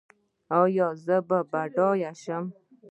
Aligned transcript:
ایا 0.59 0.87
زه 1.03 1.15
باید 1.27 1.45
بډای 1.51 2.01
شم؟ 2.21 2.45